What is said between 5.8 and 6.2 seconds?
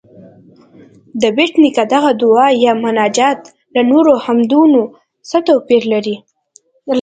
لري؟